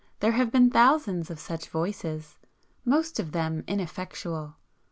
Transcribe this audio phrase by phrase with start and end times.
[0.19, 2.39] There have been thousands of such Voices;
[2.83, 4.55] most of them ineffectual.